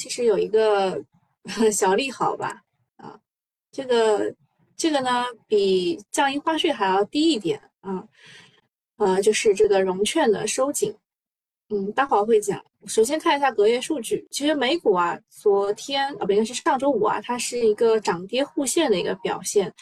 [0.00, 1.04] 其实有一个
[1.70, 2.62] 小利好吧，
[2.96, 3.20] 啊，
[3.70, 4.34] 这个
[4.74, 8.02] 这个呢比降印花税还要低一点啊，
[8.96, 10.96] 呃，就是这个融券的收紧。
[11.68, 12.64] 嗯，待会儿会讲。
[12.86, 14.26] 首先看一下隔夜数据。
[14.30, 19.72] 其实美股啊，昨天啊，不应该是上周五啊，它是一个涨跌互现的一个表现。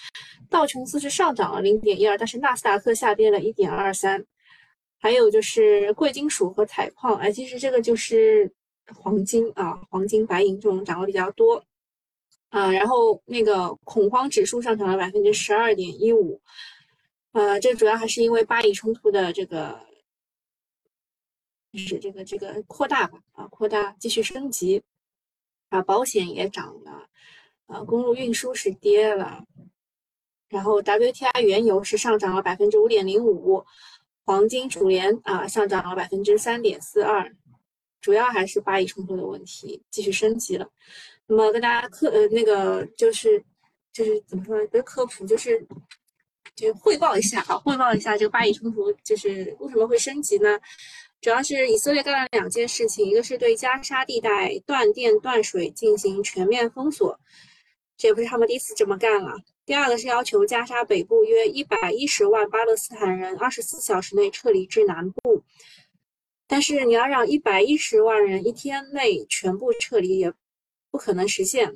[0.50, 4.22] 道琼斯是上涨了零点一二，但是纳斯达克下跌了一点二三。
[5.00, 8.50] 还有就是贵金属和采矿，哎，其实这个就是
[8.94, 11.64] 黄金啊，黄金、白银这种涨得比较多
[12.48, 12.72] 啊。
[12.72, 16.40] 然后那个恐慌指数上涨了百分之十二点一五，
[17.32, 19.86] 呃，这主要还是因为巴以冲突的这个。
[21.74, 24.82] 是这个这个扩大吧啊，扩大继续升级
[25.68, 27.06] 啊，保险也涨了，
[27.66, 29.44] 啊，公路运输是跌了，
[30.48, 33.66] 然后 WTI 原油是上涨了百分之五点零五，
[34.24, 37.36] 黄金主联啊上涨了百分之三点四二，
[38.00, 40.68] 主要还是巴以冲突的问题继续升级了。
[41.26, 43.42] 那么跟大家科呃那个就是
[43.92, 44.66] 就是怎么说呢？
[44.68, 45.66] 不是科普，就是
[46.54, 50.58] 就是汇报一下啊，汇报一下这个巴以冲突就是为什么会升级呢？
[51.20, 57.18] 主要是以色列干了两件事情，一个是对加沙地带断电断水进行全面封锁，
[57.96, 59.34] 这也不是他们第一次这么干了。
[59.66, 65.42] 第二个是要求加沙北部约一百一十万巴勒斯坦人二十四小时内撤离至南部，
[66.48, 70.32] 但是你要让一百一十万人一天内全部撤离，也
[70.90, 71.72] 不可能实现。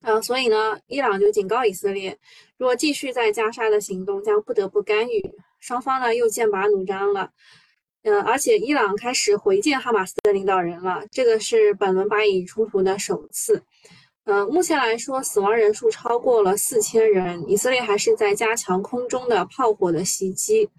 [0.00, 2.16] 啊，所以呢，伊朗就警告以色列，
[2.56, 5.34] 如果继续在加沙的行动，将不得不干预。
[5.58, 7.30] 双方呢又剑拔弩张了。
[8.02, 13.62] 呃，而且伊朗开始回见哈马斯的领导人了，这个是本轮巴以冲突的首次。
[14.24, 17.44] 呃，目前来说，死亡人数超过了四千人。
[17.46, 20.70] 以色列还是在加强空中的炮火的袭击。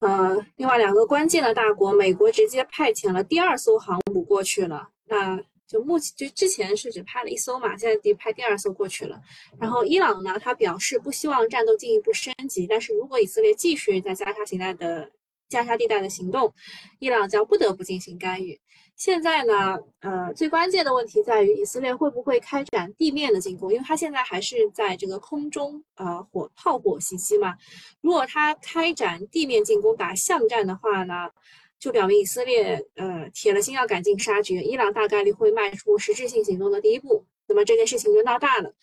[0.00, 4.88] 呃，另外两个关键的大国，美国直接派遣了第二艘航母过去了。
[5.06, 9.20] 那就目前就之前是只派了一艘嘛，现在第派第二艘过去了。
[9.60, 15.10] 然后伊朗呢，他表示不希望战斗进一步升级，但是如果以色列继续在加沙形态的。
[15.48, 16.52] 加沙地带的行动，
[16.98, 18.60] 伊朗将不得不进行干预。
[18.98, 27.54] 现在呢，呃，最关键的问题在于以色列会不会开展地面的进攻，因为它现在还是在这个空中呃火炮火袭击嘛。
[28.00, 31.30] 如果它开展地面进攻打巷战的话呢，
[31.78, 37.24] 就表明以色列呃铁了心要赶尽杀绝，伊朗大概率会迈出实质性行动的第一步。
[37.46, 38.74] 那么这件事情就闹大了。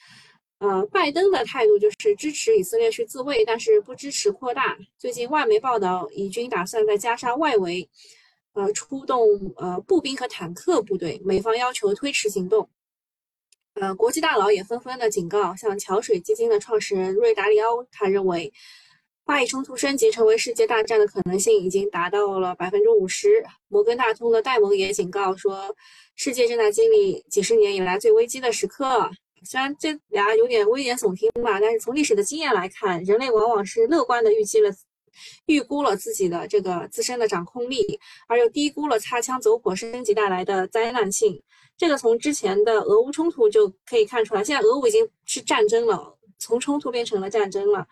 [0.59, 4.78] 呃，拜登的态度就是支持以色列去自卫，但是不支持扩大。
[4.97, 7.90] 最近外媒报道，以军打算在加沙外围，
[8.56, 12.68] 呃，出动呃步兵和坦克部队，美方要求推迟行动。
[13.74, 18.52] 呃，国际大佬也纷纷的警告，像桥水基金的创始人瑞达利奥，他认为，
[19.26, 23.46] 巴以冲突升级成为世界大战的可能性已经达到了百分之五十。
[23.68, 25.76] 摩根大通的戴蒙也警告说，
[26.16, 29.12] 世界正在经历几十年以来最危机的时刻。
[29.44, 34.72] 虽然这俩有点危言耸听吧，但是从历史的经验来看，人类往往是乐观的预计了、
[35.46, 41.42] 预估了自己的这个自身的掌控力，而又低估了擦枪走火升级带来的灾难性。
[41.78, 44.44] 这个从之前的俄乌冲突就可以看出来。
[44.44, 47.86] 现在俄乌已经是战争了，从冲突变成了战争了。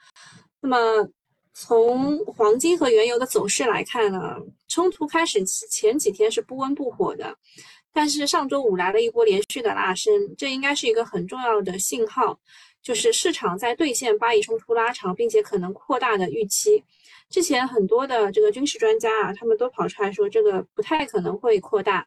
[0.61, 1.09] 那么
[1.53, 4.37] 从黄金和原油的走势来看呢，
[4.69, 7.35] 冲突开始前几天是不温不火的。
[7.91, 12.39] 但是上周五来了一波连续的拉升，这应该是一个很重要的信号，
[12.81, 16.83] 就是市场在兑现巴以冲突拉长并且可能扩大的预期。
[17.33, 22.05] 之前很多的这个军事专家啊，他们都跑出来说这个不太可能会扩大，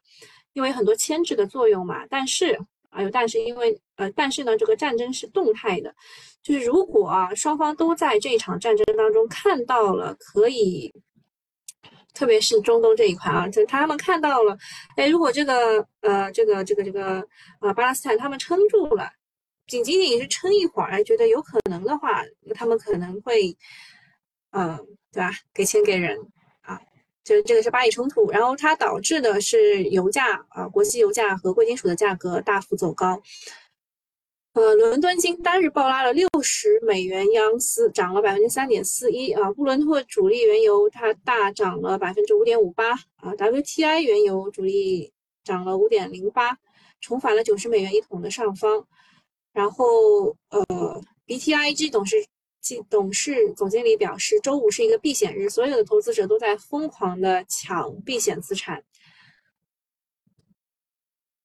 [0.53, 2.05] 因为很多牵制的作用嘛。
[2.09, 2.57] 但是
[2.89, 5.93] 啊，有但是，因为呃，但是呢，这个战争是动态的，
[6.41, 10.93] 就是如果啊双方都在这一场战争当中看到了可以。
[12.13, 14.57] 特别是中东这一块啊，就他们看到了，
[14.95, 17.23] 哎，如果这个呃，这个这个这个
[17.61, 19.07] 呃，巴勒斯坦他们撑住了，
[19.67, 22.23] 仅仅仅是撑一会儿，觉得有可能的话，
[22.55, 23.55] 他们可能会，
[24.57, 24.75] 嗯，
[25.11, 25.31] 对吧？
[25.53, 26.17] 给钱给人
[26.61, 26.81] 啊，
[27.23, 33.21] 就是这个是巴以冲突，然后它导致的是油价啊，国际油价和贵金属的价格大幅走高。
[34.53, 39.51] 呃，伦敦金单日暴拉了六十美元盎司，涨了百分之三点四一啊。
[39.51, 43.35] 布伦特主力原油它大涨了百分之五点五八啊。
[43.37, 46.57] WTI 原油主力涨了五点零八，
[46.99, 48.87] 重返了九十美元一桶的上方。
[49.53, 52.25] 然后呃，BTIG 董事
[52.89, 58.83] 董事总经理表示，周五是一个避险日，所有的投资者都在疯狂的抢避险资产。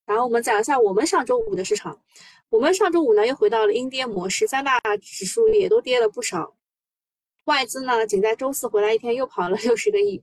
[0.06, 2.00] 然后我们讲一下我们上周五的市场。
[2.50, 6.54] 我们上周五呢又回到了阴跌模式，三大指数也都跌了不少。
[7.44, 10.22] 外资呢仅在周四回来一天又跑了 六十个亿，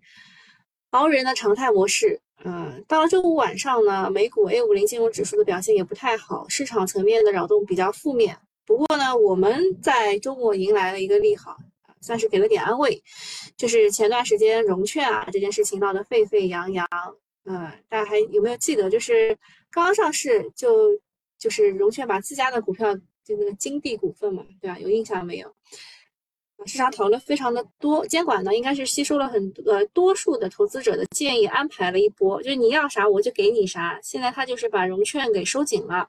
[0.92, 8.38] 熬人的常态模式嗯，到了周五晚上呢，美股 A 五零金融指数的表现也不太好，市场层面的扰动比较负面。
[8.70, 11.58] 不过呢，我们在周末迎来了一个利好，
[12.02, 13.02] 算是给了点安慰。
[13.58, 16.88] 就是前段时间融券啊这件事情闹得沸沸扬扬，
[17.46, 18.88] 嗯，大家还有没有记得？
[18.88, 19.36] 就是
[19.72, 20.90] 刚上市就
[21.40, 22.94] 就是融券把自家的股票
[23.26, 24.78] 就那个金地股份嘛，对吧？
[24.78, 25.52] 有印象没有？
[26.68, 34.00] 市场讨论非常的多，监管呢应该是吸收了很呃多数的投资者的建议，安排了一波，就是你要啥我就给你啥。
[34.04, 36.08] 现在他就是把融券给收紧了，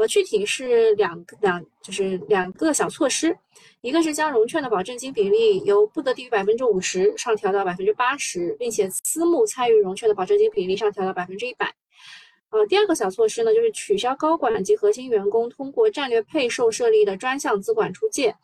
[0.00, 3.36] 呃，具体是两个两就是两个小措施，
[3.82, 11.70] 一个是将融券的保证金比例由不得低于百分之五十上调到百分之八十，并且私募参与融券的保证金比例上调到百分之一百。
[12.48, 18.34] 呃，第二个小措施呢，就是取消高管及核心员工通过战略配售设立的专项资管出借，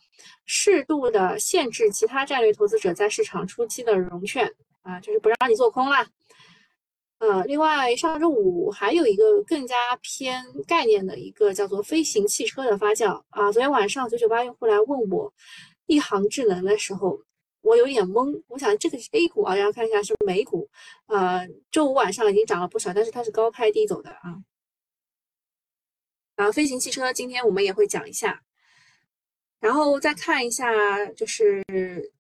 [0.45, 4.53] 适度的限制其他战略投资者在市场初期的融券
[4.83, 6.07] 啊，就是不让你做空啦。
[7.19, 15.33] 呃，另外上周五还有一个更加偏概念的一个叫做飞行汽车的发酵啊，昨天晚上九九八用户来问我
[15.87, 17.21] 一航智能的时候。
[17.63, 20.71] 我有点懵，我想这个是 A 股啊，然后看一下是美股，
[21.07, 24.37] 呃，周五晚上已经涨了不少，但是它是高开低走的啊。
[26.37, 28.41] 啊，飞行汽车今天我们也会讲一下，
[29.59, 31.61] 然后再看一下，就是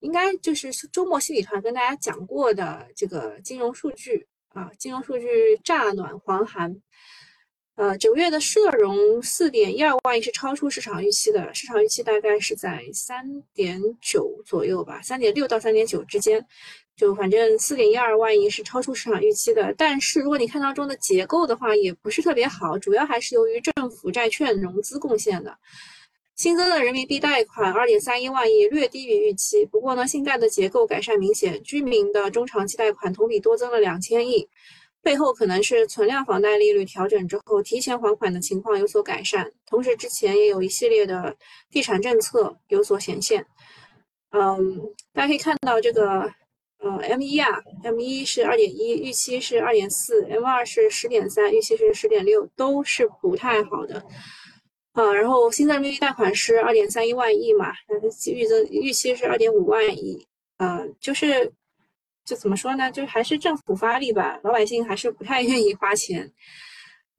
[0.00, 5.28] 应该就是周末心理团跟大家讲过的这个金融数据啊，金融数据
[5.62, 6.74] 乍暖还寒。
[7.74, 13.22] 呃，九月的社融四点一二万亿是超出市场预期的，市场预期大概是在三
[13.52, 16.42] 点九左右吧，三点六到三点九之间，
[16.96, 19.74] 就反正四点一二万亿是超出市场预期的。
[19.76, 25.54] 但是如果你看当中的结构的话，也不是特别好，主要还是由于政府债券融资贡献的。
[26.36, 29.64] 新增的人民币贷款二点三一万亿，略低于预期。
[29.64, 34.46] 不过呢，信贷的结构改善明显，居民的中长期贷款同比多增了两千亿。
[35.02, 41.34] 背后可能是存量房贷利率调整之后，提前还款的情况有所改善，同时之前也有一系列的
[41.70, 43.46] 地产政策有所显现。
[44.32, 46.30] 嗯，大家可以看到这个，
[46.80, 47.48] 呃，M 一啊
[47.82, 54.04] ，M 一是二点一，预期是二点四；M 二是十点三，预期是十点六，都是不太好的。
[54.96, 57.72] 啊，然后新增利率贷款是二点三一万亿嘛，
[58.26, 60.26] 预增预期是二点五万亿，
[60.56, 61.52] 啊，就是。
[62.28, 62.90] 就怎么说呢？
[62.90, 66.28] 就还是政府发力吧，老百姓还是不太愿意花钱。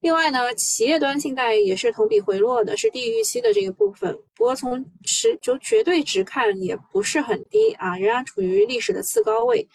[0.02, 4.14] 另外呢，企业端信贷也是同比回落的，是低于预期的这个部分。
[4.36, 9.66] 不过从实就绝对值看，也不是很低啊，仍然处于历史的次高位。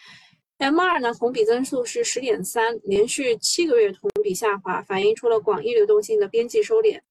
[0.59, 7.01] M 二呢，同比增速是十点三，连续七个月同比下滑，反映出了广义流动性的边际收敛。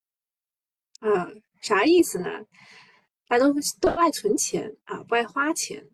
[1.03, 1.29] 啊，
[1.61, 2.29] 啥意思呢？
[3.29, 5.85] 大家都都爱存钱啊，不爱花钱。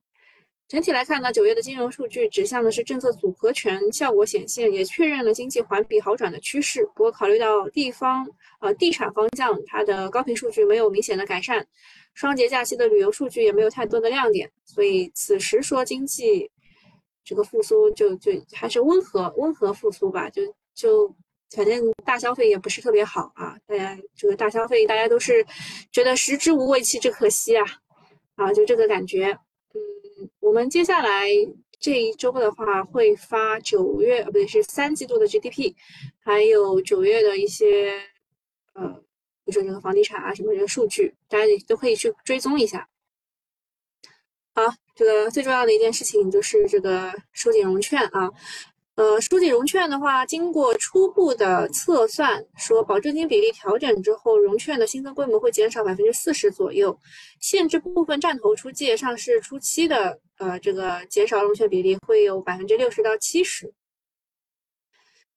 [0.68, 6.84] 整体来看呢，九月的金融数据指向的是政策组合拳效果显现，也确认了经济环比好转的趋势。
[6.94, 8.28] 不过，考虑到地方
[8.60, 11.66] 呃地产方向，它的高频数据没有明显的改善，
[12.12, 16.50] 双节假期的旅游数据也没有太多的亮点，所以此时说经济
[17.24, 20.42] 这个复苏就就还是温和温和复苏吧，就
[20.74, 21.16] 就
[21.50, 25.44] 反正大消费也不是特别好啊，大家这个大消费大家都是
[25.90, 27.64] 觉得食之无味，弃之可惜啊，
[28.36, 29.38] 啊，就这个感觉。
[29.74, 29.80] 嗯
[30.40, 31.28] 我们接下来
[31.78, 35.74] 这一周的话，会发九月，不对，是三季度的 GDP，
[36.18, 37.92] 还有九月的一些，
[38.72, 38.88] 呃，
[39.44, 42.88] 比如说这个房地产啊什么这个数据，大家都可以去追踪一下。
[44.54, 44.64] 好，
[44.96, 48.28] 这个最重要的一件事情就是这个收紧融券啊。
[48.98, 56.98] 呃，收紧融券的话，经过初步的测算，说保证金比例调整之后，融券的新增规模会减少百分之四十左右，
[57.40, 63.72] 限制部分战投出借，上市初期的呃这个减少融券比例会有百分之六十到七十。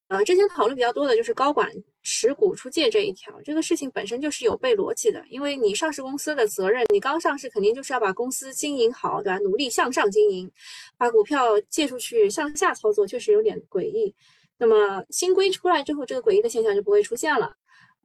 [0.07, 1.69] 呃，之前讨论比较多的就是高管
[2.03, 9.37] 持股出借这一条，这个事情本身就是有悖逻辑的，因为你上市公司的责任，你刚上市肯定就是要把公司经营好，对吧？
[9.39, 10.51] 努力向上经营，
[10.97, 14.13] 把股票借出去向下操作，确实有点诡异。
[14.57, 17.55] 那么新规出来之后，这个诡异的现象就不会出现了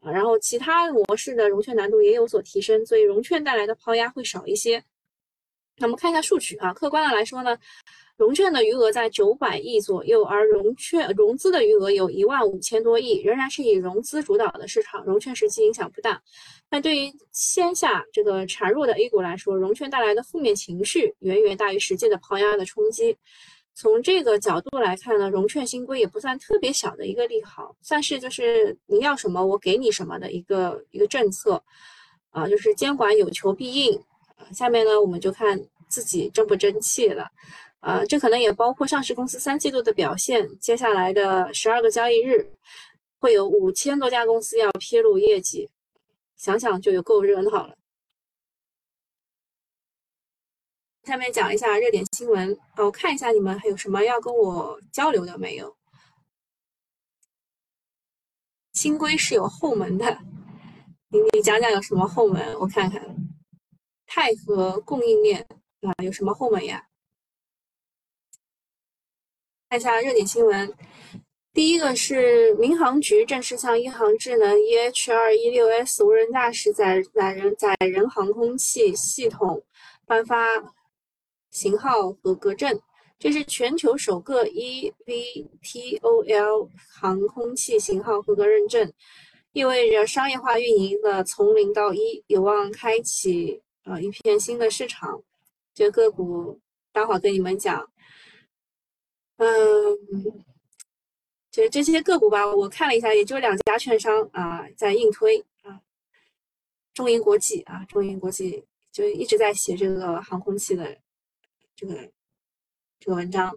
[0.01, 0.11] 啊。
[0.11, 4.83] 然后其他模式的融券难度也有所提升，所以融券带来的抛压会少一些。
[5.79, 7.57] 那我们看一下数据啊，客观的来说呢。
[8.17, 16.19] 融券的余额在九百亿左右，而融券融资的余额有一万五千多亿，仍然是以融资主导的市场，融券实际影响不大。
[16.71, 23.15] 但对于线下这个孱弱的 A 股来说，融券带来的负面情绪远远大于实际的抛压的冲击。
[23.75, 31.63] 从这个角度来看呢，融券新规也不算特别小的一个利好，算是就是你要什么我给你什么的一个一个政策，
[32.31, 34.03] 啊，就是监管有求必应。
[34.53, 37.31] 下面呢我们就看自己争不争气了。
[37.81, 40.49] 呃，这可能也包括上市公司三季度的表现。
[40.59, 42.51] 接下来的十二个交易日，
[43.21, 45.71] 会有五千多家公司要披露业绩，
[46.37, 47.77] 想想就有够热闹了。
[51.05, 55.77] 下面讲一下热点新闻啊，我看一下你们还有什么要跟我交流的没有？
[58.73, 60.19] 新规是有后门的，
[61.09, 62.53] 你你讲讲有什么后门？
[62.59, 63.01] 我看看，
[64.17, 65.47] 钛和供应链
[65.83, 66.89] 啊，有什么后门呀？
[69.69, 70.73] 看一下热点新闻，
[71.53, 79.63] 第一个是民航局正式向一航智能 EH 二一六 S 无人驾驶载载人载人航空器系统
[80.07, 80.75] 颁发。
[81.51, 82.81] 型号合格证，
[83.19, 84.91] 这是全球首个 eVTOL
[86.91, 88.91] 航空器型号合格认证，
[89.53, 95.23] 意味着商业化运营的从零到一有望开启啊一片新的市场。
[95.73, 96.61] 这个股
[96.93, 97.91] 待会儿跟你们讲，
[99.37, 99.47] 嗯，
[101.51, 105.81] 就这些个股吧，我看了一下，也就两家券商啊在硬推啊，
[106.93, 108.63] 中银国际啊，中银国际
[108.93, 110.97] 就一直在写这个航空器的。
[111.79, 111.95] 这个
[112.99, 113.55] 这个文章，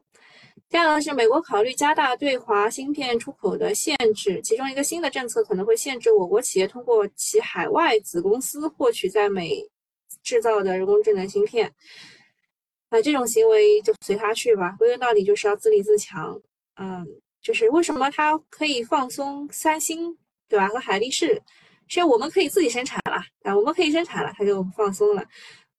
[0.67, 9.65] 第二个是美国考虑加大对华芯片出口的限制，其中一个新的政策可能会限制我国企业通过其海外子公司获取在美
[10.23, 11.71] 制造的人工智能芯片。
[12.89, 16.41] 那这种行为就随他去吧，归根到底就是要自立自强。
[16.77, 17.05] 嗯，
[17.41, 20.67] 就是为什么他可以放松三星，对吧？
[20.69, 21.39] 和海力士，
[21.88, 25.23] 是因为我们可以自己生产了，啊，我们可以生产了，他就放松了。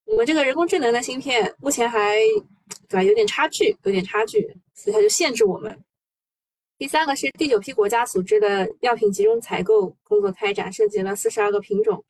[0.04, 2.16] 我们这个人工智能的芯片目前还
[2.88, 4.40] 对吧，有点差距，有点差距，
[4.75, 5.76] 所以它就限制我们。
[6.78, 12.04] 第三个是第九批国家组织的药品集中采购工作开展，涉及了四十二个品种。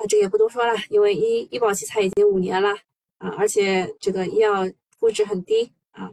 [0.00, 2.70] 啊，这也不多说了，因为医医保奇才已经五年了
[3.18, 4.66] 啊，而且这个医药
[4.98, 6.10] 估值很低啊。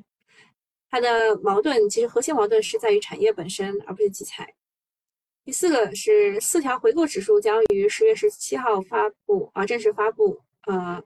[0.90, 4.54] 它的矛盾其实核心矛盾是在于产业本身，而不是集采。
[5.46, 10.42] 第四个是四条回购指数将于十月十七号发布啊，正式发布。
[10.66, 11.02] 呃，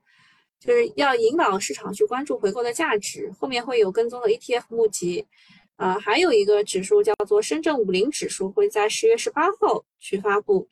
[0.59, 5.27] 就是要引导市场去关注回购的价值，后面会有跟踪的 ETF 募集。
[5.75, 10.67] 呃，还有一个指数叫做深圳五零指数，会在十月十八号去发布。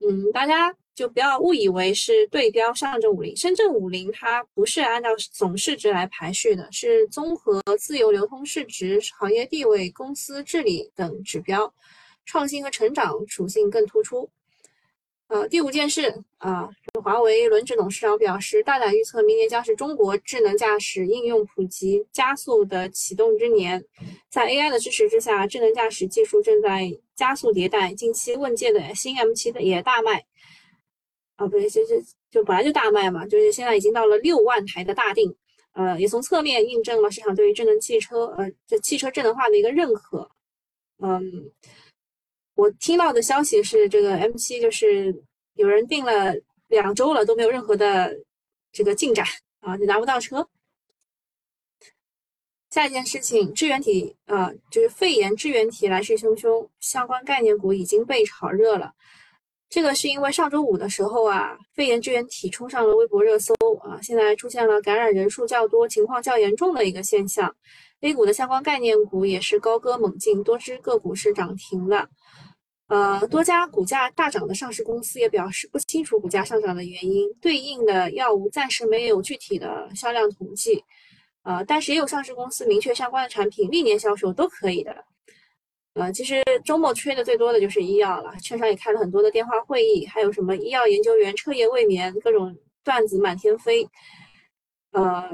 [0.00, 11.72] 嗯，大家就不要误以为是对标上证五零，深圳五零它不是按照总市值来排序的，是综合自由流通市值、行业地位、公司治理等指标，
[12.26, 14.28] 创新和成长属性更突出。
[15.28, 16.68] 呃，第五件事啊，
[17.02, 23.82] 华为轮值董事长表示，大胆预测明年将是中国智能驾驶应用普及加速的启动之年。
[24.28, 27.94] 在 AI 的支持之下，智能驾驶技术正在加速迭代。
[27.94, 30.22] 近期问界的新 M7 的也大卖
[31.36, 35.34] 啊，不对，其实就本来就大卖嘛，就是现在已经到了六万台的大定。
[35.72, 40.30] 呃，也从侧面印证了市场对于智能汽车，呃，这汽车智能化的一个认可。
[40.98, 41.50] 嗯。
[42.54, 45.24] 我听到的消息是，这个 M7 就是
[45.54, 46.34] 有人订了
[46.68, 48.14] 两周了，都没有任何的
[48.70, 49.26] 这个进展
[49.60, 50.46] 啊，就拿不到车。
[52.68, 58.92] 下一件事情，支原体啊，就是肺炎支原体来势汹汹，相关概念股已经被炒热了。
[59.72, 67.56] 这个是因为上周五的时候啊，肺炎支原体冲上了微博热搜啊，现在出现了感染人数较多、情况较严重的一个现象。
[68.02, 72.06] A 股的相关概念股也是高歌猛进，多只个股是涨停的。
[72.88, 80.84] 呃，多家股价大涨的上市公司也表示不清楚股价上涨的原因，对应的药物暂时没有具体的销量统计。
[81.44, 84.94] 呃，但是也有上市公司明确相关的产品历年销售都可以的。
[85.94, 93.86] 呃，其实周末吹的最多的就是医药了，券商也开了很多的电话会议，还有什么医药研究员彻夜未眠，各种段子满天飞。
[94.92, 95.28] 呃，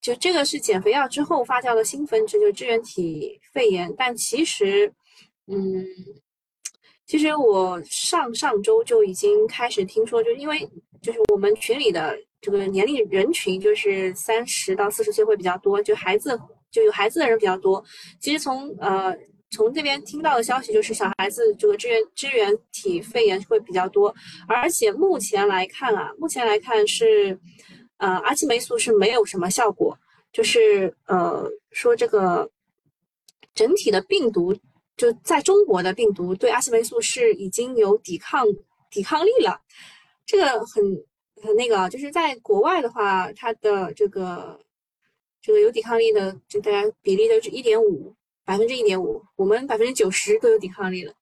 [0.00, 4.92] 就这个是减肥药之后发酵的新分支，就是支原体肺炎，但其实，
[5.46, 5.84] 嗯。
[7.06, 10.66] 其实我上上周就已经开始听说，就因为
[11.02, 16.40] 就是我们群里的这个年龄人群就是三十到四十岁会比较多，就孩子
[16.70, 17.84] 就有孩子的人比较多。
[18.18, 19.14] 其实从呃
[19.50, 24.14] 从这边听到的消息就是小孩子这个支原支原体肺炎会比较多，
[24.48, 27.38] 而且目前来看啊，目前来看是
[27.98, 29.96] 呃阿奇霉素是没有什么效果，
[30.32, 32.50] 就是呃说这个
[33.54, 34.56] 整体的病毒。
[34.96, 38.46] 就在中国的病毒对阿奇霉素是已经有抵抗
[38.88, 39.60] 抵抗力了，
[40.24, 41.04] 这个很
[41.42, 44.56] 很那个，就是在国外的话，它的这个
[45.42, 51.12] 这个有抵抗力的，就大家比例都是一点五百分之一点五，我们百分之九十都有抵抗力了。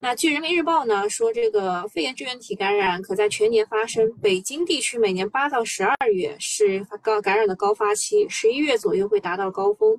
[0.00, 9.98] 那据人民日报呢说，这个肺炎支原体感染可在全年发生，北京地区每年八到十二月是高感染的高发期，十一月左右会达到高峰。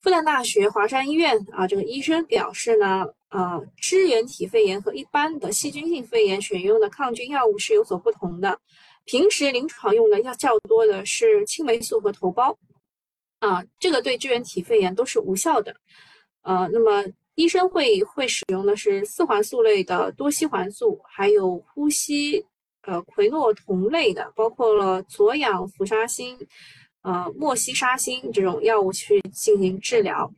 [0.00, 8.60] 复旦大学华山医院啊，这个医生表示呢，啊，支原体肺炎和一般的细菌性肺炎选用的抗菌药物是有所不同的。
[9.06, 12.54] 平时临床用的要较多的是青霉素和头孢，
[13.44, 15.74] 啊，这个对支原体肺炎都是无效的。
[16.42, 22.44] 呃，那么医生会会使用的是四环素类的多西环素，还有呼吸
[22.82, 26.38] 呃喹诺酮类的，包括了左氧氟沙星。
[27.02, 30.32] 呃，莫西沙星这种药物去进行治疗，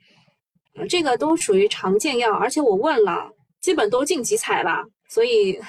[0.75, 5.61] 呃，这个都属于常见药，而且我问了，基本都晋级采了，所以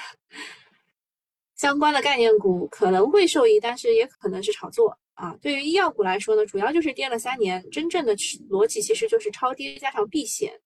[1.54, 5.36] 相关的概念股可能会受益，但是也可能是炒作啊。
[5.42, 8.16] 对于医药股来说呢，主要就是跌了三年，真正的
[8.48, 10.58] 逻辑其实就是超跌加上避险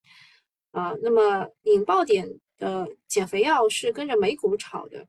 [0.71, 0.95] 啊。
[1.03, 2.29] 那么引爆点
[2.59, 5.09] 的减肥药是跟着美股炒的，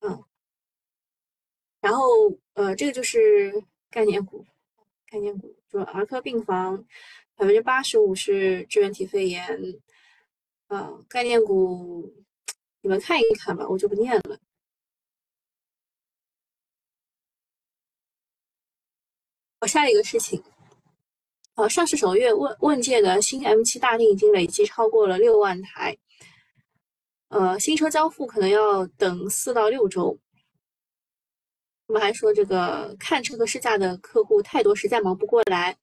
[0.00, 0.24] 嗯，
[1.80, 2.04] 然后
[2.54, 3.64] 呃，这个就是。
[3.92, 4.46] 概念股，
[5.04, 6.78] 概念股，说儿科病房
[7.34, 9.44] 百分之八十五是支原体肺炎，
[10.68, 12.08] 呃，概念股
[12.82, 14.38] 你们看一看吧，我就不念了。
[19.66, 20.42] 下一个事情，
[21.54, 25.96] 呃，上市首月问问界的新 M7 大定已经累计超过了六万台，
[27.28, 30.18] 呃，新车交付可能要等四到六周。
[31.86, 35.76] 我们还说这个看车和试驾的客户太多，实在忙不过来。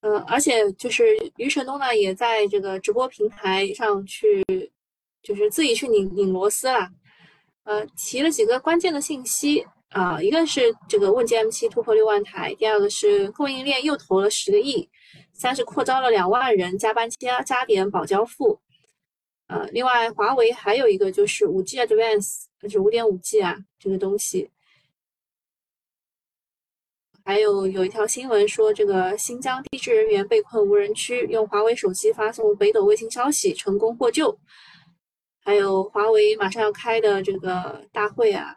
[0.00, 1.04] 呃，而且就是
[1.36, 4.42] 余承东呢，也在这个直播平台上去，
[5.22, 6.90] 就是自己去拧拧螺丝了。
[7.62, 14.90] 呃，提了几个关键的信息啊，一个是这个问界 M7 突破六万台，第二个是供应链又投了十个亿，
[15.32, 18.60] 三是扩招了两万人，加班加加点保交付。
[19.46, 24.50] 呃，另外华为还有一个就是五 G Advance，就是五点五 G 啊，这个东西。
[27.24, 34.36] 还有有一条新闻说，这个新疆地质人员被困无人区，用华为手机发送北斗卫星消息，成功获救。
[35.44, 38.56] 还有华为马上要开的这个大会，啊，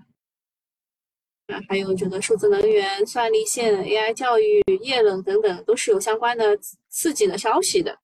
[1.69, 6.57] 还有这个数字能源、算力线、AI 教育、液冷等等，都是有相关的
[6.89, 7.97] 刺激的消息的。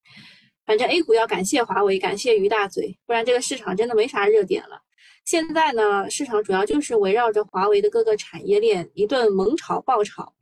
[0.66, 4.82] 反正 A 股要感谢华为，感谢于大嘴，不然这个市场真的没啥热点了。
[5.26, 10.34] 现在呢，市场主要就是围绕着华为的各个产业链一顿猛炒爆炒。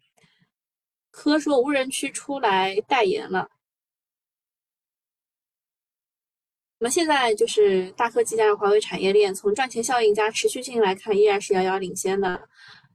[1.10, 3.50] 科说无人区出来代言了，
[6.80, 12.48] 那么现在就是大科技加上华为产业链，从赚钱效应加持续性来看，依然是遥遥领先的。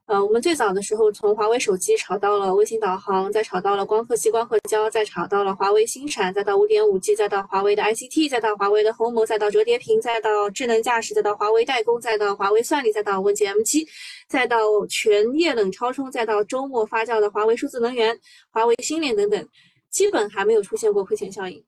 [0.06, 13.84] 呃，我们最早的时候从华为手机炒到了卫星导航，再炒到了光刻机、光刻胶，再炒到了华为新闪，再到五点五 G，再到华为的 ICT，再到华为的鸿蒙再到折叠屏，再到智能驾驶，再到华为代工，再到华为算力，再到问界 M7，
[14.28, 18.16] 再到全液冷超充，再到周末发酵的华为数字能源、
[18.50, 19.44] 华为星链等等，
[19.90, 21.64] 基本还没有出现过亏钱效应。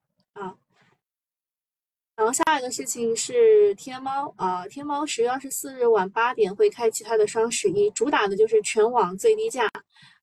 [2.19, 9.71] 然后下一个事情是天猫啊，天猫十月二十四日晚八点会开启它的双十一，主打的就是全网最低价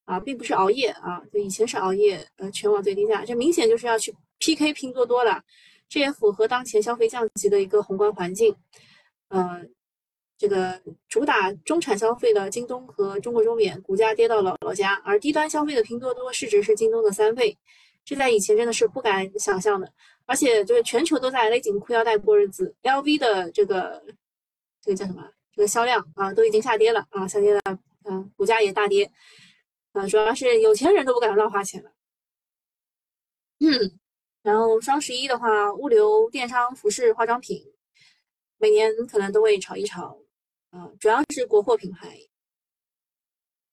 [0.03, 5.41] 啊，并不是熬夜啊，就以前是熬夜，呃，全网最低价，这明显就是要去 PK 拼多多了，
[5.88, 8.53] 这也符合当前消费降级的一个宏观环境。
[9.29, 9.62] 呃，
[10.38, 10.77] 这个
[11.08, 17.58] 主打中产消费的京东和中国中免股价跌到姥姥家，而低端消费的拼多多市值是京东的三倍，
[18.05, 19.91] 这在以前真的是不敢想象的。
[20.27, 24.01] 而且就是全球都在勒紧裤腰带过日子，LV 的这个
[24.81, 25.29] 这个叫什么？
[25.53, 27.61] 这个销量啊都已经下跌了啊，下跌了，
[28.03, 29.09] 嗯，股价也大跌，
[29.93, 31.91] 啊，主要是有钱人都不敢乱花钱了。
[33.59, 33.99] 嗯，
[34.41, 37.63] 然后双十一的话，物流、电商、服饰、化妆品，
[38.57, 40.19] 每年可能都会炒一炒，
[40.71, 42.17] 啊，主要是国货品牌。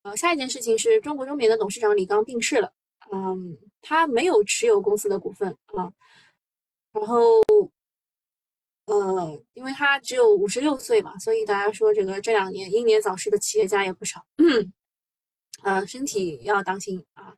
[0.03, 2.73] 呃，下一件事情是中国中棉的董事长李刚病逝了，
[3.11, 5.93] 嗯，他没有持有公司的股份啊。
[6.93, 7.19] 然后，
[8.85, 14.25] 呃，因为他只有五十六岁嘛，所以大家说这个这两年英年早逝的企业家也不少。
[14.37, 14.73] 嗯
[15.63, 17.35] 呃，身体要当心啊。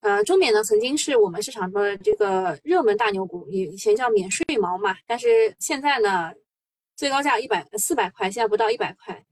[0.00, 6.32] 呃，中免呢曾经是我们市场的这个热门大牛股，以以前叫免税毛嘛，但是现在呢，
[6.94, 9.24] 最高价一百四百块，现在不到一百块。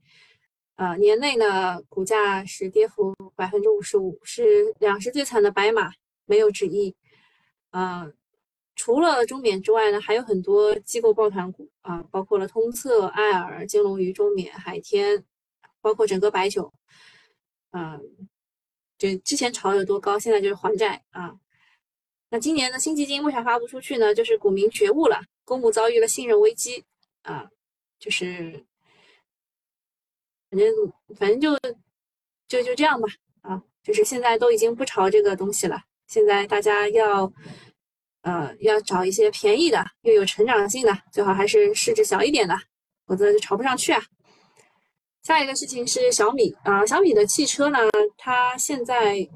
[0.77, 5.91] 啊，年内呢股价是跌幅百分之五十五，是两市最惨的白马，
[6.25, 6.95] 没有之一。
[7.71, 8.09] 啊。
[8.79, 15.25] 除了中免之外呢，还有很多机构抱团股啊，包括了通策、爱尔、金龙鱼、中免、海天，
[15.81, 16.71] 包括整个白酒，
[17.71, 17.99] 啊，
[18.99, 21.33] 就之前炒有多高，现在就是还债啊。
[22.29, 24.13] 那今年的新基金为啥发不出去呢？
[24.13, 26.85] 就是股民觉悟了，公募遭遇了信任危机
[27.23, 27.49] 啊，
[27.97, 28.63] 就是
[30.49, 30.69] 反正
[31.17, 31.57] 反正就
[32.47, 33.07] 就就这样吧
[33.41, 37.31] 啊，就是现在都已经不炒这个东西了，现在大家要
[38.21, 42.55] 呃要找一些便宜的又有成长性的，最好还是市值小一点的，
[43.05, 44.01] 否则就炒不上去啊。
[45.23, 47.79] 下一个事情是小米啊，小米的汽车呢，
[48.17, 49.27] 它现在。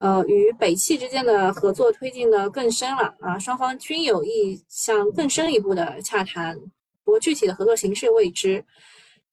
[0.00, 6.56] 呃，与北汽之间的合作推进的更深了啊，双方均有意向更深一步的洽谈，
[7.02, 8.64] 不过具体的合作形式未知。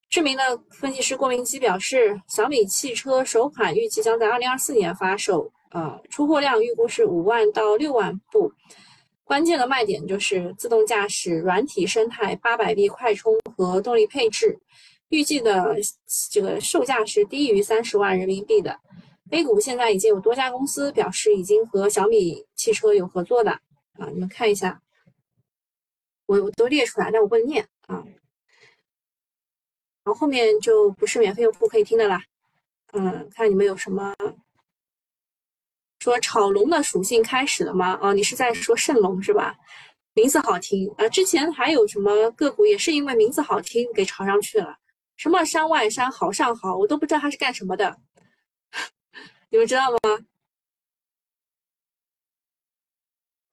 [0.10, 8.52] 知名的分析师郭明基表示，小米汽车首款预计将在二零二四年发售，呃，出货量预估是五万到六万部。
[9.26, 14.58] 关键的卖点就是自动驾驶、软体生态、八百 V 快充和动力配置，
[15.10, 15.76] 预计的
[16.32, 18.80] 这个售价是低于三十万人民币的。
[19.32, 23.52] A 股现在已经有多家公司表示已经和小米汽车有合作的
[24.00, 24.80] 啊，你们看一下，
[26.28, 28.04] 我我都列出来，但我不能念啊。
[30.06, 32.22] 然后后面就不是免费用户可以听的啦，
[32.94, 34.13] 嗯，看你们有什么
[36.00, 37.98] 说炒龙的属性开始了吗？
[38.00, 39.56] 哦，你是在说圣龙是吧？
[40.13, 44.78] 名字好听啊，之前还有什么个股也是因为名字好听给炒上去了，
[45.18, 47.98] 什么山外山好上好，我都不知道它是干什么的。
[49.50, 49.98] 你们知道吗？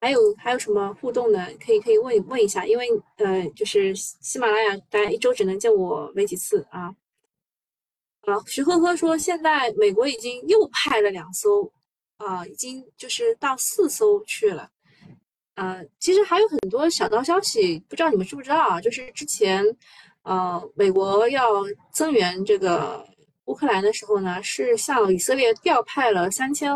[0.02, 1.38] 还有还有什么互动的？
[1.64, 2.88] 可以可以问问一下，因为
[3.18, 6.92] 呃，就是喜马拉雅大家一周只能见我没几次啊。
[8.22, 11.72] 啊，徐呵呵说，现在美国已经又派了两艘
[12.16, 14.68] 啊，已经就是到四艘去了。
[15.54, 18.80] 啊，其实还有很多小道消息，不知道你们知不知道啊？
[18.80, 19.64] 就是之前
[20.24, 21.62] 呃，美国要
[21.92, 23.06] 增援这个。
[23.46, 26.72] 乌克兰的时候呢，是向以色列调派了三千，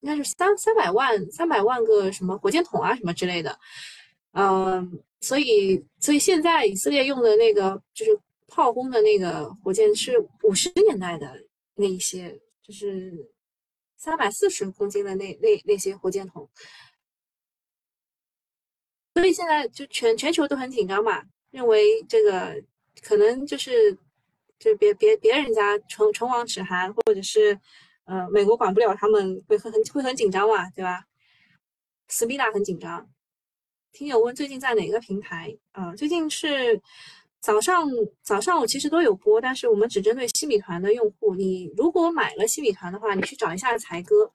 [0.00, 3.58] 应该是三三百万三百万个什么火箭筒啊什么之类的，
[4.32, 11.42] 嗯，所以所以现在以色列用的那个就是炮轰的那个火箭是五十年代的
[11.74, 13.30] 那一些，就是
[13.96, 16.48] 三百四十公斤的那那那些火箭筒，
[19.14, 22.62] 所以现在就全全球都很紧张嘛，认为这个
[23.02, 23.98] 可能就是。
[24.62, 27.58] 就别别别人家唇唇亡齿寒，或者是，
[28.10, 31.04] 呃，美国管不了，他们会很很会很紧张嘛，对吧？
[32.08, 33.08] 斯密达很紧张。
[33.92, 35.56] 听友问最近在哪个平台？
[35.70, 36.80] 啊，最近是
[37.38, 37.88] 早上
[38.20, 41.36] 早上我其实都有播，但是我们只针对西米团的用户。
[41.36, 44.32] 你如果买了西米团的话，你去找一下才哥，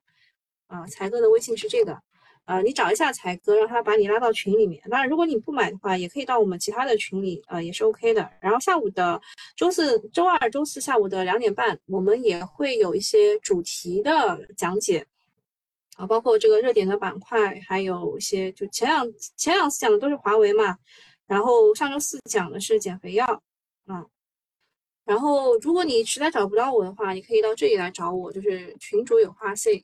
[0.68, 2.02] 啊，才哥的微信是这个。
[2.46, 4.80] 呃，你找一下才哥，让他把你拉到群里面。
[4.88, 8.30] 当然，如果你不买的话，也可以到我们其他的群里，呃，也是 OK 的。
[8.40, 9.20] 然后下午的
[9.56, 15.04] 周四周二、周四下午的两点半，我们也会有一些主题的讲解，
[15.98, 20.78] 啊，包括这个热点的板块，还有一些就前两前两次讲的都是华为嘛，
[21.26, 23.26] 然后上周四讲的是减肥药，
[23.88, 24.06] 啊，
[25.04, 29.84] 然后如果你实在找不到我的话，你可以到这里来找我，就是群主有话 say。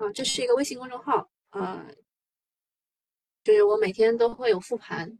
[0.00, 1.94] 啊，这是一个微信公众号，呃，
[3.44, 5.18] 就是我每天都会有复盘，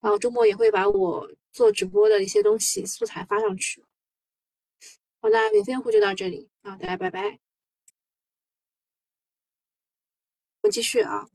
[0.00, 3.84] 然后周末也会把我做直播的一些东西素材发上去。
[5.20, 7.40] 好那，免费用户就到这里啊，大家拜拜。
[10.62, 11.26] 我继续啊，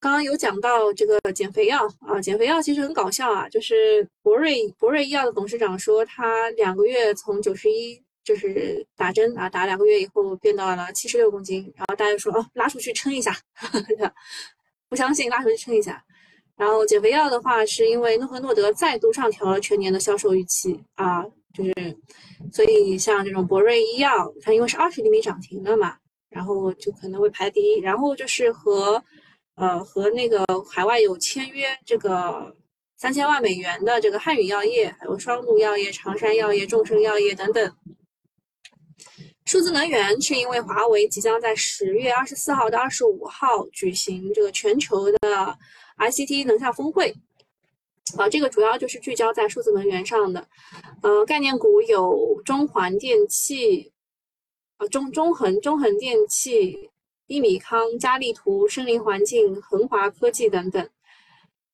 [0.00, 8.02] 刚刚有讲到这个减肥药啊，减肥药其实很搞笑啊，就是博瑞博瑞医药的董事长说，他两个月从九十一。
[8.28, 13.34] 就是打针啊，打两个月以后变到了七十六公斤，然后大家说哦，拉出去称一下，
[14.90, 16.04] 不相信拉出去称一下。
[16.54, 21.72] 然后减肥药的话，是因为诺和诺德再度上调了全年的销售预期啊，就是
[22.52, 25.96] 所以像这种博瑞医药，它因为是二十厘米涨停了嘛，
[26.28, 27.80] 然后就可能会排第一。
[27.80, 29.02] 然后就是和
[29.54, 32.54] 呃和那个海外有签约这个
[32.98, 37.72] 三千万美元的这个汉语药业，还有双鹿药业、常山药业、众生药业等等。
[39.48, 45.58] 数字能源是因为华为即将在十月二十四号到二十五号举行这个全球的
[45.96, 47.16] ICT 能效峰会，
[48.18, 50.46] 啊，这个主要就是聚焦在数字能源上的，
[51.02, 53.90] 呃，概念股有中环电器，
[54.76, 56.90] 啊，中中恒中恒电器、
[57.26, 60.86] 一米康、佳利图、森林环境、恒华科技等等。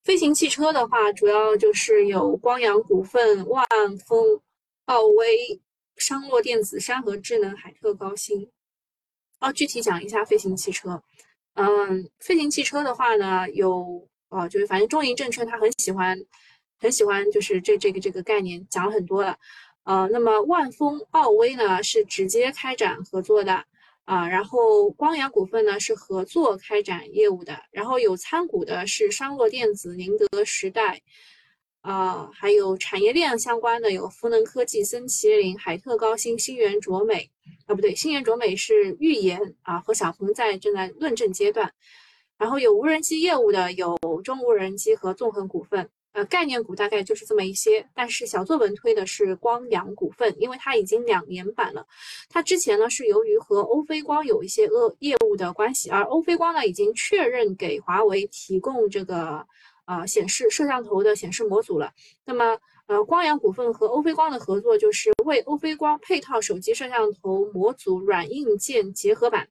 [0.05, 3.67] 飞行汽车的话，主要就是有光阳股份、万
[4.07, 4.41] 丰、
[4.85, 5.61] 奥威。
[5.97, 8.51] 商洛电子、山河智能、海特高新。
[9.41, 11.03] 哦，具体讲一下飞行汽车。
[11.55, 16.19] 嗯，飞行汽车的话呢，有哦，就是反正中银证券他很喜欢，
[16.79, 19.39] 很喜欢，就是这这个这个概念讲了很多了。
[19.85, 23.65] 呃，那么万丰奥威呢是直接开展合作的
[24.05, 31.01] 啊，然后光阳股份呢是合作开展业务的，然后有参股的是商洛电子、宁德时代。
[31.85, 37.31] 啊，还有产业链相关的有孚能科技、森麒麟、海特高新、新源卓美，
[37.67, 41.71] 啊不对，新源卓美是预研啊，和小鹏在正在论证阶段。
[42.39, 47.87] 然后有无人机业务的有中无人机和纵横股份，呃，概念股大概就是这么一些。
[47.95, 51.87] 但是小作文推的是光阳股份，因为它已经两年板了。
[52.31, 59.47] 它之前呢是由于和欧菲光有一些恶业务的关系，而欧菲光呢已经确认给华为提供这个。
[59.85, 61.93] 啊，显示摄像头的显示模组了。
[62.25, 69.49] 那么，呃，光阳股份和欧菲光的合作就是为欧菲光配套手机摄像头模组软硬件结合版，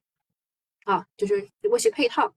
[0.84, 2.32] 啊，就是为其配套。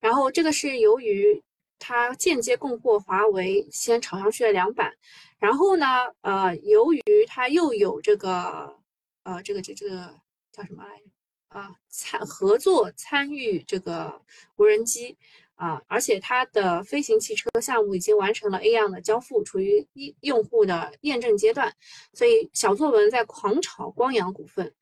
[0.00, 1.42] 然后这个是由于
[1.78, 4.92] 它间接供货华为，先炒上去了两板。
[5.38, 5.86] 然后呢，
[6.22, 8.78] 呃，由于它又有这个，
[9.24, 10.14] 呃，这个这这个
[10.52, 11.04] 叫什么来着？
[11.48, 14.20] 啊，参合作参与这个
[14.56, 15.16] 无人机。
[15.56, 21.72] 啊，而且它的飞行汽车项目已经完成了 A 样的交付，处于一用户的验证阶段，
[22.12, 24.74] 所以小作文在狂炒光阳股份，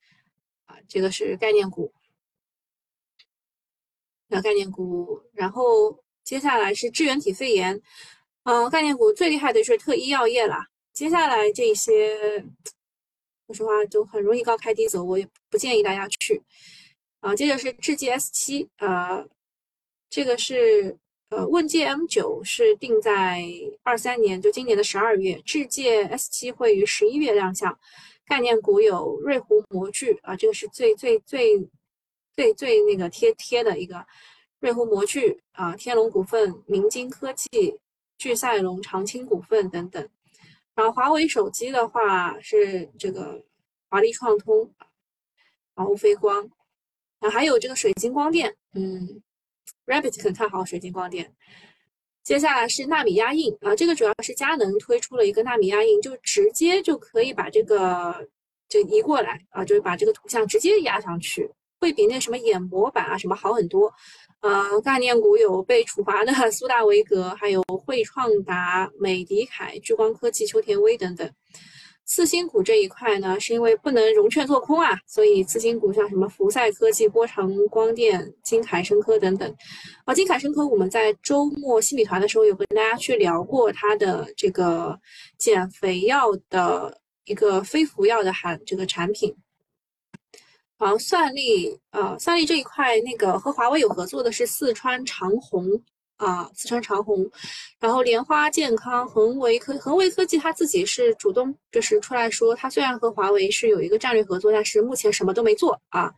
[0.65, 1.93] 啊，这个是概念股，
[4.43, 7.79] 概念股，然后接下来是支原体肺炎，
[8.45, 12.41] 嗯，概念股最厉害的是特医药业啦，接下来这些，
[13.47, 16.43] 说实话就很容易高开低走，我也不建议大家去，
[17.21, 19.29] 啊，接着是智界 S 七，呃。
[20.13, 20.95] 这个是
[21.31, 23.43] 呃，问界 M 九是定在
[23.83, 25.41] 二三年，就今年的十二月。
[25.47, 27.77] 智界 S 七会于十一月亮相。
[28.27, 31.67] 概念股有瑞湖模具啊，这个是最最最
[32.37, 34.07] 最最那个贴贴的一个
[34.61, 37.79] 瑞湖模具啊，天龙股份、明晶科技、
[38.19, 40.07] 聚赛龙、长青股份等等。
[40.75, 43.43] 然后华为手机的话是这个
[43.89, 44.71] 华丽创通
[45.75, 46.47] 啊，欧菲光
[47.21, 49.23] 啊，还有这个水晶光电，嗯。
[49.87, 51.33] Rabbit 很看好水晶光电，
[52.23, 58.29] 接下来是纳米压印啊，这个主要是佳能推出了一个纳米压印，就直接就可以把这个
[58.69, 63.93] 就移过来啊，就是把这个图像直接压上去，会比那什么眼模板啊什么好很多。
[64.41, 71.29] 呃，概念股有被处罚的 苏大维格，还有汇创达、美迪凯、聚光科技、秋田威等等。
[72.05, 79.55] 次新股这一块呢，是因为不能融券做空啊，所以次新股像什么福赛科技、波长光电、金凯生科等等。
[80.05, 84.99] 啊，金凯生科我们在周末新米团的时候有跟大家去聊过它的这个
[85.39, 89.35] 减肥药的一个非服药的含这个产品。
[90.77, 95.83] 好，算力啊，算力这一块那个和华为有合作的是四川长虹。
[96.25, 97.29] 啊，四川长虹，
[97.81, 106.13] 然后莲花健康、恒维科、恒维科技，他自己是主动就是出来说，他虽然和华为是有一个战略合作，但是目前什么都没做啊。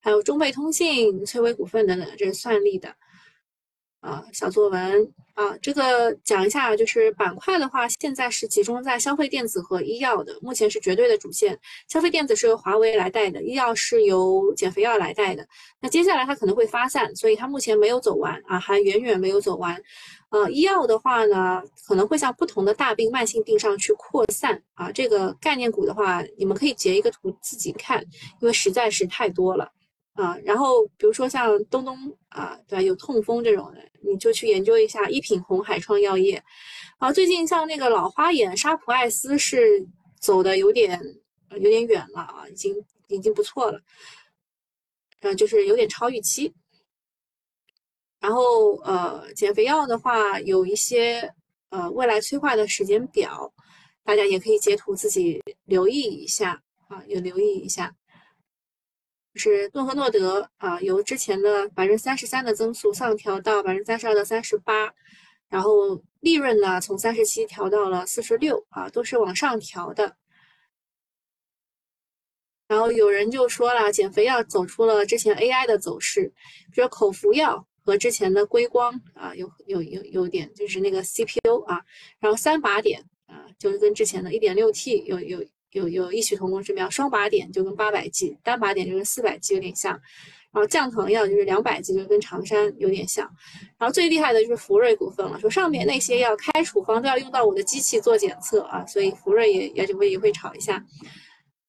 [0.00, 2.94] 还有中贝通信、翠微股份等等，这是算力的。
[4.02, 11.56] 啊，小作文啊，这个讲一下，就是板块的话，现在是集中在消费电子和医药的，目前是绝对的主线。
[11.88, 15.46] 消费电子是由华为来带的，医药是由减肥药来带的。
[15.80, 19.80] 那接下来它可能会发散，所以它目前没有走完啊，还远远没有走完。
[20.30, 24.90] 呃，医药的话呢，可能会向不同的大病、慢性病上去扩散啊。
[24.90, 28.04] 这个概念股的话，你们可以截一个图自己看，
[28.40, 29.70] 因为实在是太多了。
[30.14, 31.96] 啊，然后比如说像东东
[32.28, 32.82] 啊，对吧？
[32.82, 36.42] 有痛风这种的，你就去研究一下一品红海创药业。
[36.98, 39.86] 啊，最近像那个老花眼沙普爱思是
[40.20, 41.00] 走的有点
[41.52, 42.74] 有点远了啊，已经
[43.08, 43.80] 已经不错了，
[45.20, 46.52] 呃，就是有点超预期。
[48.20, 51.32] 然后呃，减肥药的话有一些
[51.70, 53.52] 呃未来催化的时间表，
[54.04, 57.92] 大家也可以截图自己留意一下啊，也留意一下。
[59.34, 64.92] 是顿和诺德啊，由之前的百分之三十三的增速上调到百分之三十二到三十八，
[65.48, 70.16] 然后利润呢从三十七调到了四十六啊，都是往上调的。
[72.68, 76.32] 然后有人就说了，减肥药走出了之前 AI 的走势，
[76.70, 81.80] 比如口服药和之前的硅光啊有有有有点就是那个 CPU 啊，
[82.20, 85.42] 然后三靶点啊就是跟之前的一点六 T 有有。
[85.72, 89.92] 有有异曲同工之妙，双靶点就跟八百 G，单靶点就跟四百 G 有点像，
[90.52, 93.28] 然后降糖药就是两百 G 就跟长山有点像，
[93.78, 100.84] 然后最厉害的就是福瑞股份了，说上面那些要开处方都要用到我的机器做检测啊，所以福瑞也也就会也会炒一下，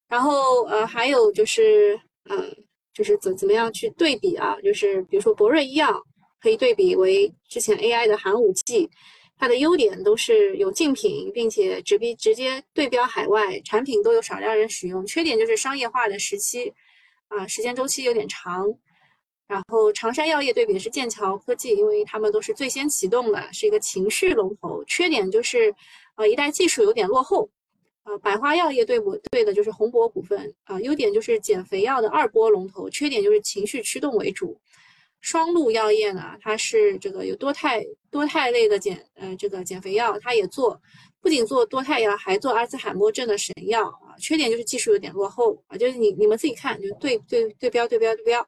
[0.08, 2.46] 然后呃还有就是呃
[2.92, 6.00] 就是怎怎么样去对比啊，就是比如说博瑞医药
[6.40, 8.88] 可以对比为之前 AI 的寒武纪，
[9.36, 15.04] 它的优点都是有竞品，并且直逼直接对标海外产品，都有少量人使用。
[15.04, 16.72] 缺点就是商业化的时期
[17.28, 18.66] 啊，时间周期有点长。
[19.46, 24.82] 然后长山药业对比的是剑桥科技，因为他们都是最先启动的，是一个情绪龙头。
[24.84, 25.74] 缺点就是，
[26.16, 27.50] 呃，一代技术有点落后。
[28.04, 30.80] 呃，百花药业对不对的就是宏博股份啊。
[30.80, 34.58] 优点就是减肥药的二波龙头，缺点就是情绪驱动为主。
[35.24, 40.78] 双鹿药业呢，它是这个有多肽多肽类的减呃这个减肥药，它也做，
[41.18, 44.12] 不仅做多肽药，还做阿兹海默症的神药啊。
[44.18, 48.46] 缺点就是技术有点落后啊，就是你你们自己看，就对对对标对标对标。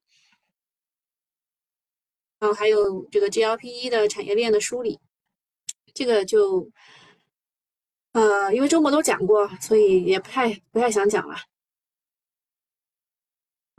[2.38, 5.00] 然后还有这个 GLP-1 的产业链的梳理，
[5.94, 6.70] 这个就，
[8.12, 11.36] 呃，因为周末都讲过，所以也不太不太想讲了。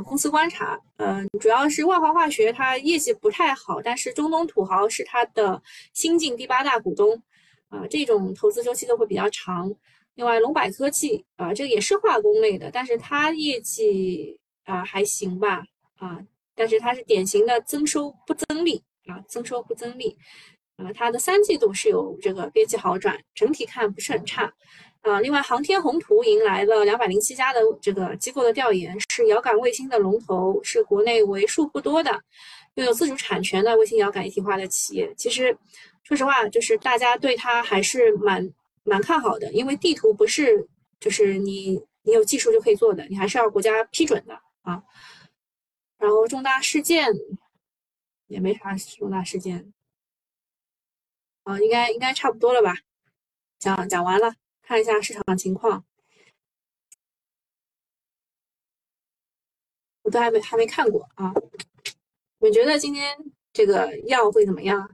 [0.04, 5.62] 公司观察，嗯，主要是万华化学它业绩不太好，但是中东土豪是它的
[5.94, 7.22] 新晋第八大股东，
[7.70, 9.74] 啊，这种投资周期都会比较长。
[10.14, 15.64] 另外，龙柏科技啊，这个也是化工类的，但是它业绩啊还行吧，
[15.98, 16.20] 啊。
[16.56, 20.18] 但是它是典型的增收不增利啊，增收不增利，
[20.78, 24.52] 啊，它的三季度是有这个边际好转，整体看不是很差，
[25.08, 32.22] 啊，另外航天宏图迎来了两百零七家的这个机构的调研，是遥感卫星的龙头，是国内为数不多的
[32.76, 35.14] 拥有自主产权的卫星遥感一体化的企业。
[35.16, 35.58] 其实，
[36.04, 40.68] 说实话，就是大家对它还是蛮蛮看好的，因为地图不是
[41.00, 44.84] 就是你你有技术就可以做的，你还是要国家批准的啊。
[45.98, 47.08] 然后重大事件
[48.28, 49.72] 也没啥重大事件，
[51.44, 52.76] 啊，应该应该差不多了吧？
[53.60, 54.36] 讲讲完了，
[54.68, 55.86] 看一下市场情况，
[60.02, 61.32] 我都还没还没看过啊。
[62.40, 63.18] 你们觉得今天
[63.54, 64.94] 这个药会怎么样？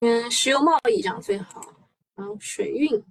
[0.00, 1.85] 嗯，石油贸易涨最好，
[2.16, 3.04] 然后水运、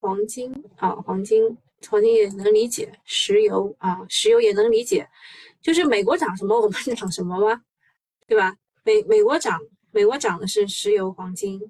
[0.00, 1.56] 黄金啊，黄金、
[1.88, 5.08] 黄金也能理解，石油啊，石油也能理解，
[5.60, 7.62] 就是美国涨什么我们涨什么吗？
[8.26, 8.56] 对吧？
[8.84, 11.60] 美美国涨，美国涨的是石油、黄金，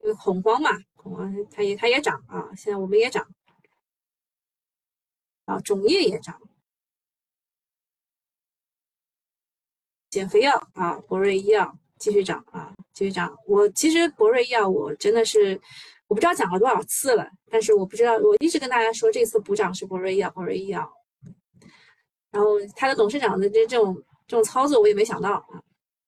[0.00, 3.26] 因为恐慌嘛，恐慌它也它也涨啊，现在我们也涨，
[5.44, 6.40] 啊，种业也涨。
[10.08, 13.32] 减肥药啊，博瑞医药继续涨啊，继续涨。
[13.46, 15.58] 我其实博瑞医药我真的是
[16.08, 20.92] 我不知道讲了多少次了，但是我不知道我一直跟大家说这次补涨是博瑞医药，博瑞医药。
[22.32, 23.94] 然后他的董事长的这这种
[24.26, 25.62] 这种操作我也没想到啊，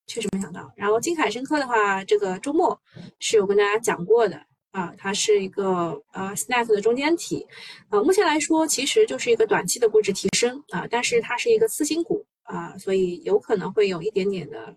[0.09, 0.69] 确实没想到。
[0.75, 2.77] 然后金海生科的话，这个周末
[3.21, 4.37] 是有跟大家讲过的
[4.73, 7.47] 啊，它是一个呃 SNAP 的中间体
[7.89, 12.27] 啊，目前来说其实就是一个短期的估值提升啊，但是它是一个次新股。
[12.45, 14.77] 啊，所以有可能会有一点点的，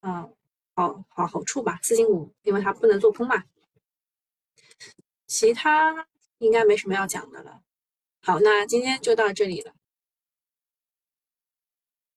[0.00, 0.26] 啊，
[0.74, 3.44] 好好好处吧，四进五，因为它不能做空嘛。
[5.26, 6.06] 其他
[6.38, 7.62] 应该没什么要讲的了。
[8.20, 9.74] 好，那今天就到这里了，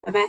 [0.01, 0.21] 拜拜。